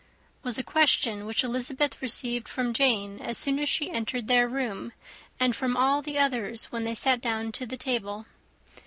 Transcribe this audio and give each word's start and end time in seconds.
was 0.41 0.57
a 0.57 0.63
question 0.63 1.27
which 1.27 1.43
Elizabeth 1.43 2.01
received 2.01 2.47
from 2.47 2.73
Jane 2.73 3.19
as 3.21 3.37
soon 3.37 3.59
as 3.59 3.69
she 3.69 3.91
entered 3.91 4.27
the 4.27 4.47
room, 4.47 4.93
and 5.39 5.55
from 5.55 5.77
all 5.77 6.01
the 6.01 6.17
others 6.17 6.65
when 6.71 6.85
they 6.85 6.95
sat 6.95 7.21
down 7.21 7.51
to 7.51 7.67
table. 7.67 8.25